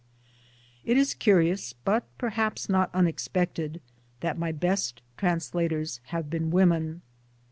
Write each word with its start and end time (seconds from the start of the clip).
It 0.83 0.97
is 0.97 1.13
curious, 1.13 1.73
but 1.73 2.05
perhaps 2.17 2.67
not 2.67 2.89
unexpected, 2.91 3.81
that 4.21 4.35
my 4.35 4.51
best 4.51 5.03
translators 5.15 5.99
have 6.05 6.27
been 6.27 6.49
women. 6.49 7.03